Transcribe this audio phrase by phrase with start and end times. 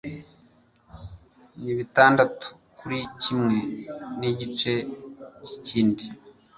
[1.63, 3.57] Nibitandatu kuri kimwe
[4.19, 4.73] nigice
[5.63, 6.05] cyikindi